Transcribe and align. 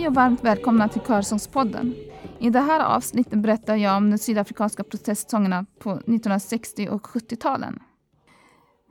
Hej 0.00 0.08
och 0.08 0.14
varmt 0.14 0.44
välkomna 0.44 0.88
till 0.88 1.00
Körsångspodden. 1.00 1.94
I 2.38 2.50
det 2.50 2.60
här 2.60 2.80
avsnittet 2.80 3.38
berättar 3.38 3.76
jag 3.76 3.96
om 3.96 4.10
de 4.10 4.18
sydafrikanska 4.18 4.84
protestsångerna 4.84 5.66
på 5.78 5.90
1960 5.90 6.88
och 6.90 7.06
70-talen. 7.06 7.82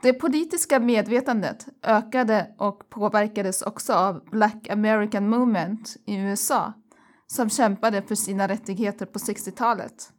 Det 0.01 0.13
politiska 0.13 0.79
medvetandet 0.79 1.65
ökade 1.83 2.47
och 2.57 2.89
påverkades 2.89 3.61
också 3.61 3.93
av 3.93 4.29
Black 4.31 4.69
American 4.69 5.29
Movement 5.29 5.95
i 6.05 6.15
USA 6.15 6.73
som 7.27 7.49
kämpade 7.49 8.01
för 8.01 8.15
sina 8.15 8.47
rättigheter 8.47 9.05
på 9.05 9.19
60-talet. 9.19 10.09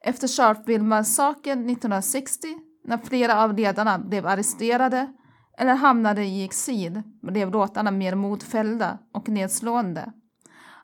Efter 0.00 0.28
Sharpeville-massakern 0.28 1.70
1960, 1.70 2.48
när 2.84 2.98
flera 2.98 3.44
av 3.44 3.54
ledarna 3.54 3.98
blev 3.98 4.26
arresterade 4.26 5.12
eller 5.58 5.74
hamnade 5.74 6.24
i 6.24 6.44
exil, 6.44 7.02
blev 7.22 7.50
låtarna 7.50 7.90
mer 7.90 8.14
modfällda 8.14 8.98
och 9.12 9.28
nedslående. 9.28 10.12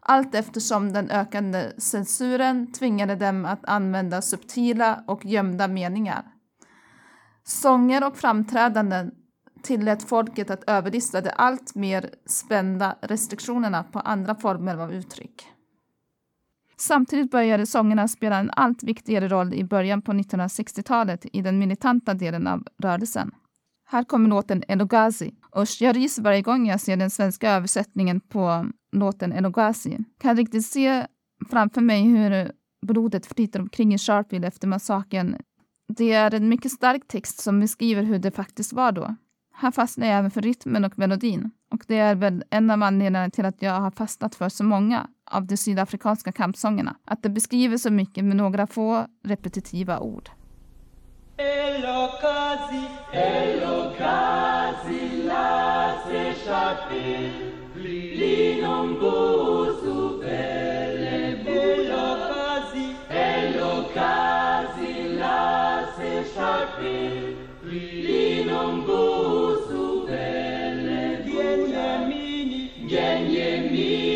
Allt 0.01 0.34
eftersom 0.34 0.93
den 0.93 1.10
ökande 1.10 1.73
censuren 1.79 2.73
tvingade 2.73 3.16
dem 3.16 3.45
att 3.45 3.65
använda 3.65 4.23
subtila 4.23 5.04
och 5.07 5.27
gömda 5.27 5.68
meningar. 5.68 6.23
Sånger 7.45 8.07
och 8.07 8.16
framträdanden 8.16 9.10
tillät 9.62 10.02
folket 10.02 10.51
att 10.51 10.71
överlista 10.71 11.21
de 11.21 11.30
allt 11.37 11.74
mer 11.74 12.10
spända 12.27 12.96
restriktionerna 13.01 13.82
på 13.82 13.99
andra 14.01 14.34
former 14.34 14.77
av 14.77 14.93
uttryck. 14.93 15.49
Samtidigt 16.77 17.30
började 17.30 17.66
sångerna 17.66 18.09
spela 18.09 18.38
en 18.38 18.51
allt 18.51 18.82
viktigare 18.82 19.29
roll 19.29 19.55
i 19.55 19.65
början 19.65 20.02
på 20.02 20.12
1960-talet 20.12 21.27
i 21.32 21.43
den 21.43 21.59
militanta 21.59 22.15
delen 22.15 22.46
av 22.46 22.66
rörelsen. 22.79 23.30
Här 23.93 24.05
kommer 24.05 24.29
låten 24.29 24.63
Elogazi 24.69 25.35
och 25.51 25.66
jag 25.80 25.96
ryser 25.96 26.23
varje 26.23 26.43
gång 26.43 26.66
jag 26.66 26.80
ser 26.80 26.96
den 26.96 27.10
svenska 27.10 27.51
översättningen 27.51 28.21
på 28.21 28.71
låten 28.93 29.33
Elogazi. 29.33 29.99
Kan 30.21 30.37
riktigt 30.37 30.66
se 30.66 31.07
framför 31.51 31.80
mig 31.80 32.02
hur 32.02 32.52
blodet 32.87 33.27
flyter 33.27 33.61
omkring 33.61 33.95
i 33.95 33.99
Sharpeville 33.99 34.46
efter 34.46 34.68
massakern. 34.68 35.37
Det 35.96 36.13
är 36.13 36.35
en 36.35 36.49
mycket 36.49 36.73
stark 36.73 37.09
text 37.09 37.41
som 37.41 37.61
beskriver 37.61 38.02
hur 38.02 38.18
det 38.18 38.30
faktiskt 38.30 38.73
var 38.73 38.93
då. 38.93 39.15
Här 39.55 39.71
fastnar 39.71 40.07
jag 40.07 40.18
även 40.18 40.30
för 40.30 40.43
rytmen 40.43 40.85
och 40.85 40.99
melodin. 40.99 41.51
Och 41.71 41.85
det 41.87 41.99
är 41.99 42.15
väl 42.15 42.45
en 42.51 42.71
av 42.71 42.83
anledningarna 42.83 43.30
till 43.30 43.45
att 43.45 43.63
jag 43.63 43.80
har 43.80 43.91
fastnat 43.91 44.35
för 44.35 44.49
så 44.49 44.65
många 44.65 45.09
av 45.30 45.46
de 45.46 45.57
sydafrikanska 45.57 46.33
kampsångerna. 46.33 46.96
Att 47.05 47.23
det 47.23 47.29
beskriver 47.29 47.77
så 47.77 47.91
mycket 47.91 48.24
med 48.24 48.37
några 48.37 48.66
få 48.66 49.07
repetitiva 49.24 50.01
ord. 50.01 50.30
Hello 51.41 52.01
kazi, 52.21 52.85
hello 53.13 53.77
kazi 53.99 55.02
la 55.29 55.49
s'échapper, 56.05 57.33
linombusu 58.21 59.96
vele 60.21 61.16
hello 61.46 62.09
kazi, 62.29 62.85
hello 63.09 63.73
kazi 63.96 64.93
la 65.21 65.41
s'échapper, 65.97 67.15
linombusu 68.05 69.84
vele 70.09 71.03
Genyemini, 71.25 72.61
Genyemini 72.93 74.09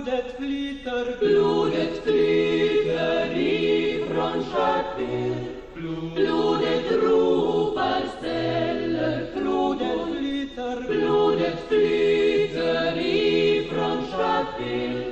Blodet 0.00 0.36
flyter, 0.36 1.16
blodet 1.20 2.02
flyter 2.04 3.36
ifrån 3.36 4.44
Sharpeville 4.50 5.36
Blodet 6.14 7.02
ropar, 7.02 8.02
ställer 8.18 9.26
Blodet 9.36 10.00
flyter, 10.08 10.84
blodet 10.88 11.68
flyter 11.68 12.98
ifrån 12.98 14.06
Sharpeville 14.10 15.04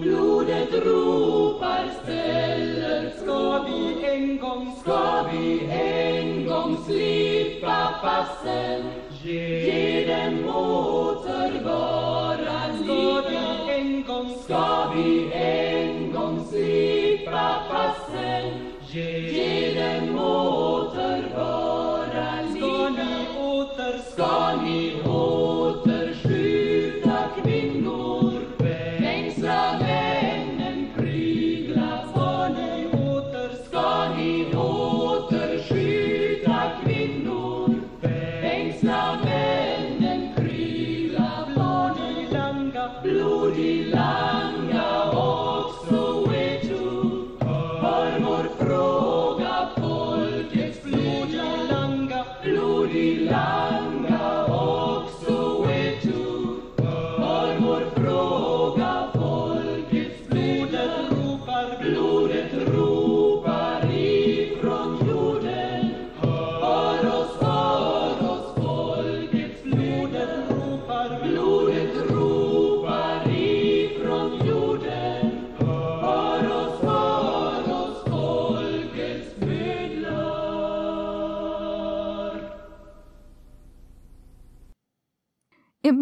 Blodet 0.00 0.74
ropar, 0.86 1.90
ställer 2.02 3.10
Ska 3.22 3.64
vi 3.68 4.06
en 4.06 4.38
gång, 4.38 4.76
ska 4.80 5.28
vi 5.32 5.60
en 5.70 6.46
gång 6.46 6.76
slippa 6.86 7.94
passen? 8.02 8.82
Ge 9.22 9.86
dem 9.86 9.95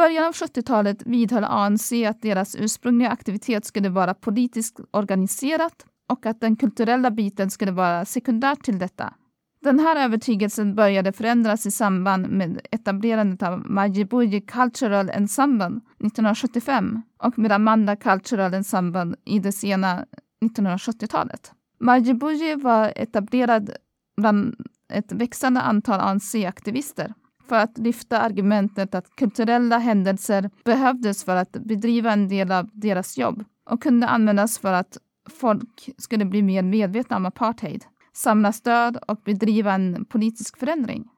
början 0.04 0.24
av 0.24 0.32
70-talet 0.32 1.02
vidhöll 1.06 1.44
ANC 1.44 1.92
att 1.92 2.22
deras 2.22 2.56
ursprungliga 2.56 3.10
aktivitet 3.10 3.64
skulle 3.64 3.88
vara 3.88 4.14
politiskt 4.14 4.80
organiserat 4.90 5.86
och 6.08 6.26
att 6.26 6.40
den 6.40 6.56
kulturella 6.56 7.10
biten 7.10 7.50
skulle 7.50 7.72
vara 7.72 8.04
sekundär 8.04 8.54
till 8.54 8.78
detta. 8.78 9.14
Den 9.62 9.78
här 9.78 10.04
övertygelsen 10.04 10.74
började 10.74 11.12
förändras 11.12 11.66
i 11.66 11.70
samband 11.70 12.28
med 12.28 12.60
etablerandet 12.70 13.42
av 13.42 13.70
Majibuji 13.70 14.40
Cultural 14.40 15.10
Ensemble 15.10 15.66
1975 15.66 17.02
och 17.18 17.38
med 17.38 17.52
Amanda 17.52 17.96
Cultural 17.96 18.54
Ensemble 18.54 19.14
i 19.24 19.38
det 19.38 19.52
sena 19.52 20.04
1970-talet. 20.44 21.52
Majibuji 21.80 22.54
var 22.54 22.92
etablerad 22.96 23.70
bland 24.16 24.54
ett 24.92 25.12
växande 25.12 25.60
antal 25.60 26.00
ANC-aktivister 26.00 27.14
för 27.48 27.56
att 27.56 27.78
lyfta 27.78 28.20
argumentet 28.20 28.94
att 28.94 29.16
kulturella 29.16 29.78
händelser 29.78 30.50
behövdes 30.64 31.24
för 31.24 31.36
att 31.36 31.52
bedriva 31.52 32.12
en 32.12 32.28
del 32.28 32.52
av 32.52 32.70
deras 32.72 33.18
jobb 33.18 33.44
och 33.70 33.82
kunde 33.82 34.08
användas 34.08 34.58
för 34.58 34.72
att 34.72 34.98
folk 35.30 35.90
skulle 35.98 36.24
bli 36.24 36.42
mer 36.42 36.62
medvetna 36.62 37.16
om 37.16 37.26
apartheid, 37.26 37.84
samla 38.12 38.52
stöd 38.52 38.96
och 38.96 39.20
bedriva 39.24 39.72
en 39.72 40.04
politisk 40.04 40.58
förändring. 40.58 41.08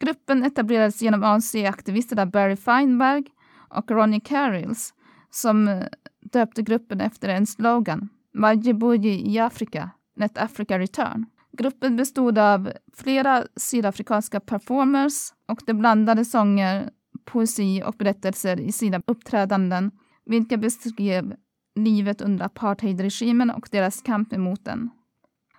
Gruppen 0.00 0.44
etablerades 0.44 1.02
genom 1.02 1.24
ANC-aktivisterna 1.24 2.26
Barry 2.26 2.56
Feinberg 2.56 3.24
och 3.68 3.90
Ronnie 3.90 4.20
Carrills 4.20 4.94
som 5.30 5.68
eh, 5.68 5.84
döpte 6.20 6.62
gruppen 6.62 7.00
efter 7.00 7.28
en 7.28 7.46
slogan, 7.46 8.08
Majibuji 8.34 9.30
i 9.34 9.38
Afrika, 9.38 9.90
Net 10.16 10.38
Africa 10.38 10.78
Return. 10.78 11.26
Gruppen 11.58 11.96
bestod 11.96 12.38
av 12.38 12.72
flera 12.96 13.44
sydafrikanska 13.56 14.40
performers 14.40 15.32
och 15.48 15.60
de 15.66 15.74
blandade 15.74 16.24
sånger, 16.24 16.90
poesi 17.24 17.82
och 17.86 17.94
berättelser 17.98 18.60
i 18.60 18.72
sina 18.72 19.02
uppträdanden, 19.06 19.90
vilka 20.26 20.56
beskrev 20.56 21.34
livet 21.74 22.20
under 22.20 22.44
apartheidregimen 22.44 23.50
och 23.50 23.68
deras 23.70 24.02
kamp 24.02 24.32
emot 24.32 24.64
den. 24.64 24.90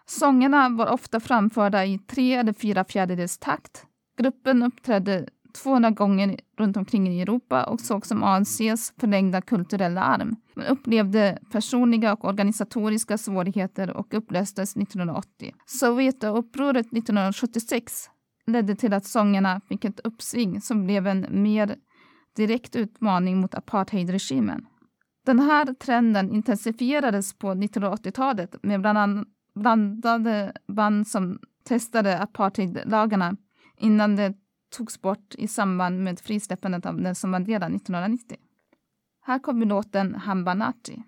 Sångerna 0.06 0.70
var 0.70 0.88
ofta 0.88 1.20
framförda 1.20 1.86
i 1.86 2.00
tre 2.00 2.34
eller 2.34 2.54
fyra 2.54 2.84
fjärdedels 2.84 3.38
takt. 3.38 3.86
Gruppen 4.18 4.64
uppträdde 4.64 5.28
200 5.54 5.92
gånger 5.92 6.40
runt 6.58 6.78
omkring 6.78 7.08
i 7.08 7.22
Europa 7.22 7.64
och 7.64 7.82
såg 7.82 8.06
som 8.06 8.24
ANCs 8.24 8.94
förlängda 8.98 9.42
kulturella 9.42 10.02
arm, 10.02 10.36
men 10.54 10.66
upplevde 10.66 11.40
personliga 11.52 12.14
och 12.14 12.26
organisatoriska 12.26 13.18
svårigheter 13.18 13.98
och 13.98 14.14
upplöstes 14.14 14.78
1980. 14.78 15.54
Sovjetupproret 15.66 16.86
1976 16.86 18.10
ledde 18.48 18.76
till 18.76 18.94
att 18.94 19.06
sångerna 19.06 19.62
fick 19.70 19.86
ett 19.86 20.00
uppsving 20.04 20.62
som 20.62 20.86
blev 20.86 21.08
en 21.08 21.26
mer 21.30 21.76
direkt 22.36 22.76
utmaning 22.76 23.38
mot 23.42 23.56
apartheidregimen. 23.56 24.66
Den 25.26 25.40
här 25.40 25.74
trenden 25.74 26.32
intensifierades 26.32 27.34
på 27.34 27.48
1980-talet 27.48 28.56
med 28.64 28.82
bland 28.82 28.98
annat 28.98 29.28
blandade 29.56 30.54
band 30.68 31.08
som 31.08 31.40
testade 31.64 32.20
apartheidlagarna 32.20 33.36
innan 33.78 34.16
det 34.16 34.34
togs 34.70 35.02
bort 35.02 35.36
i 35.38 35.48
samband 35.48 36.04
med 36.04 36.20
frisläppandet 36.20 36.86
av 36.86 37.02
Nelson 37.02 37.30
Mandela 37.30 37.66
1990. 37.66 38.38
Här 39.22 39.40
kommer 39.40 39.66
låten 39.66 40.16
Hambanati. 40.16 41.04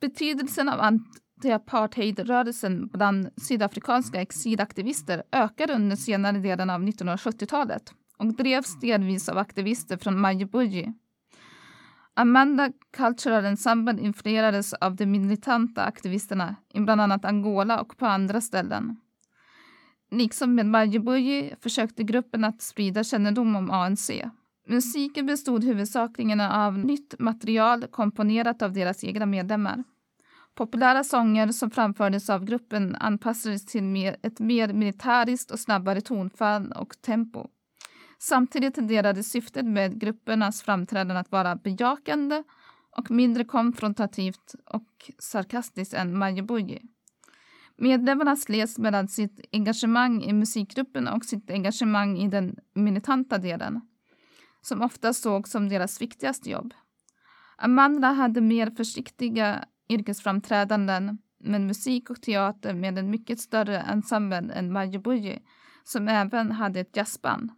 Betydelsen 0.00 0.68
av 0.68 0.80
antiapartheidrörelsen 0.80 2.88
bland 2.88 3.30
sydafrikanska 3.36 4.20
exilaktivister 4.20 5.22
ökade 5.32 5.74
under 5.74 5.96
senare 5.96 6.38
delen 6.38 6.70
av 6.70 6.82
1970-talet 6.82 7.94
och 8.18 8.34
drevs 8.34 8.80
delvis 8.80 9.28
av 9.28 9.38
aktivister 9.38 9.96
från 9.96 10.20
Majibuji. 10.20 10.92
Amanda 12.14 12.72
Cultural 12.96 13.44
Ensemble 13.44 14.00
influerades 14.00 14.72
av 14.72 14.96
de 14.96 15.06
militanta 15.06 15.84
aktivisterna 15.84 16.56
i 16.74 16.80
bland 16.80 17.00
annat 17.00 17.24
Angola 17.24 17.80
och 17.80 17.96
på 17.96 18.06
andra 18.06 18.40
ställen. 18.40 18.96
Liksom 20.10 20.54
med 20.54 20.66
Majibuji 20.66 21.54
försökte 21.60 22.02
gruppen 22.02 22.44
att 22.44 22.62
sprida 22.62 23.04
kännedom 23.04 23.56
om 23.56 23.70
ANC. 23.70 24.10
Musiken 24.70 25.26
bestod 25.26 25.64
huvudsakligen 25.64 26.40
av 26.40 26.78
nytt 26.78 27.14
material 27.18 27.86
komponerat 27.86 28.62
av 28.62 28.72
deras 28.72 29.04
egna 29.04 29.26
medlemmar. 29.26 29.84
Populära 30.54 31.04
sånger 31.04 31.48
som 31.48 31.70
framfördes 31.70 32.30
av 32.30 32.44
gruppen 32.44 32.96
anpassades 32.96 33.66
till 33.66 33.82
mer, 33.82 34.16
ett 34.22 34.40
mer 34.40 34.72
militäriskt 34.72 35.50
och 35.50 35.60
snabbare 35.60 36.00
tonfall 36.00 36.72
och 36.72 36.94
tempo. 37.02 37.46
Samtidigt 38.18 38.74
tenderade 38.74 39.22
syftet 39.22 39.66
med 39.66 40.00
gruppernas 40.00 40.62
framträdande 40.62 41.20
att 41.20 41.32
vara 41.32 41.56
bejakande 41.56 42.42
och 42.96 43.10
mindre 43.10 43.44
konfrontativt 43.44 44.54
och 44.66 45.10
sarkastiskt 45.18 45.94
än 45.94 46.18
Majibuji. 46.18 46.82
Medlemmarna 47.76 48.36
slets 48.36 48.78
mellan 48.78 49.08
sitt 49.08 49.40
engagemang 49.52 50.22
i 50.22 50.32
musikgruppen 50.32 51.08
och 51.08 51.24
sitt 51.24 51.50
engagemang 51.50 52.18
i 52.18 52.28
den 52.28 52.56
militanta 52.74 53.38
delen, 53.38 53.80
som 54.62 54.82
ofta 54.82 55.12
sågs 55.12 55.50
som 55.50 55.68
deras 55.68 56.00
viktigaste 56.00 56.50
jobb. 56.50 56.74
Amanda 57.56 58.08
hade 58.08 58.40
mer 58.40 58.70
försiktiga 58.70 59.64
yrkesframträdanden 59.88 61.18
med 61.38 61.60
musik 61.60 62.10
och 62.10 62.22
teater 62.22 62.74
med 62.74 62.98
en 62.98 63.10
mycket 63.10 63.40
större 63.40 63.80
ensemble 63.80 64.52
än 64.54 64.72
Majibuji, 64.72 65.38
som 65.84 66.08
även 66.08 66.52
hade 66.52 66.80
ett 66.80 66.96
jazzband. 66.96 67.50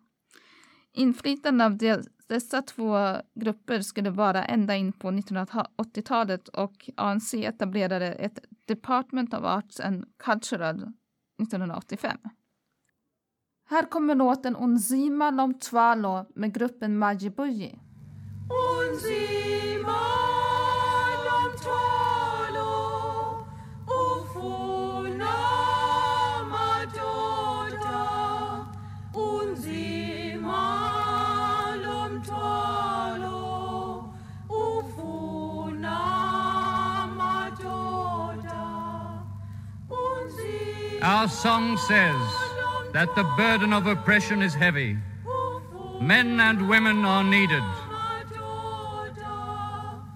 Inflytande 0.93 1.65
av 1.65 1.77
de, 1.77 1.97
dessa 2.29 2.63
två 2.63 3.17
grupper 3.35 3.81
skulle 3.81 4.11
vara 4.11 4.45
ända 4.45 4.77
in 4.77 4.93
på 4.93 5.11
1980-talet 5.11 6.49
och 6.49 6.91
ANC 6.97 7.35
etablerade 7.35 8.13
ett 8.13 8.39
Department 8.67 9.35
of 9.35 9.45
Arts 9.45 9.81
and 9.81 10.05
Cultural 10.19 10.77
1985. 11.43 12.19
Här 13.73 13.85
kommer 13.91 14.15
låten 14.15 14.57
Unzima 14.57 15.31
Lomtwalo 15.31 16.27
med 16.35 16.55
gruppen 16.55 16.99
Majibuji. 16.99 17.79
Unzima 18.51 19.99
lomthwalo 21.25 22.71
ufuna 23.87 25.37
madoda 26.53 28.07
unzima 29.15 30.63
lomthwalo 31.85 33.39
ufuna 34.49 35.99
madoda 37.17 38.65
Our 41.03 41.29
song 41.29 41.77
says 41.79 42.52
that 42.93 43.15
the 43.15 43.25
burden 43.37 43.73
of 43.73 43.87
oppression 43.87 44.43
is 44.43 44.55
heavy. 44.55 44.97
Men 46.01 46.41
and 46.41 46.69
women 46.69 47.05
are 47.05 47.25
needed. 47.25 47.63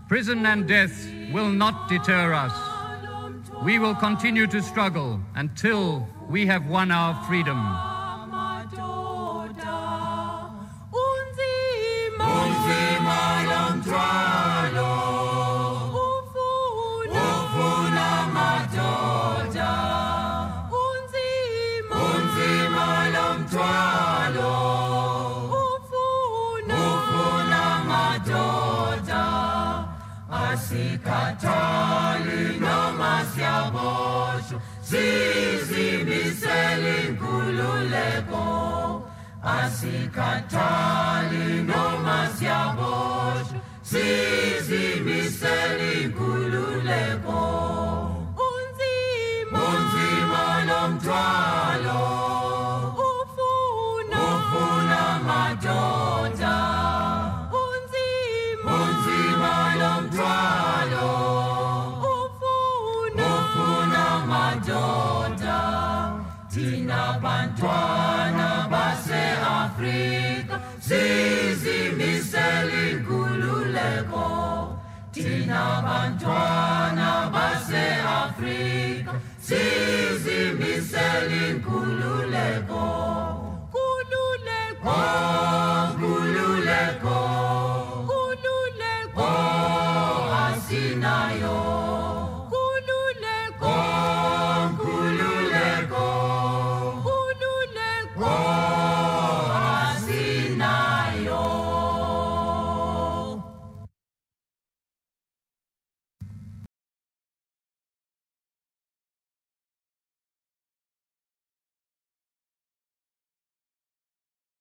Prison 0.08 0.44
and 0.46 0.68
death 0.68 1.08
will 1.32 1.48
not 1.48 1.88
deter 1.88 2.32
us. 2.32 2.52
We 3.64 3.78
will 3.78 3.94
continue 3.94 4.46
to 4.48 4.62
struggle 4.62 5.20
until 5.34 6.06
we 6.28 6.46
have 6.46 6.66
won 6.66 6.90
our 6.90 7.14
freedom. 7.24 7.85
Sizimisele 34.86 36.94
inkululeko 37.08 38.44
Asikatali 39.42 41.44
noma 41.68 42.18
siyabosho 42.38 43.56
Sizimisele 43.82 45.88
inkululeko 46.02 47.40
Unzima. 48.46 49.58
Unzima 49.70 50.44
lomthwalo 50.68 52.00
na 75.46 75.82
bantwana 75.84 77.08
base-afrika 77.34 79.12
sizimisele 79.46 81.38
inkulu 81.50 81.85